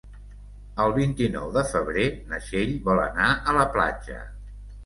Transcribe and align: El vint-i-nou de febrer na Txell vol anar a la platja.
El 0.85 0.93
vint-i-nou 0.95 1.51
de 1.57 1.63
febrer 1.73 2.07
na 2.31 2.41
Txell 2.47 2.73
vol 2.89 3.05
anar 3.05 3.31
a 3.53 3.57
la 3.59 3.71
platja. 3.77 4.19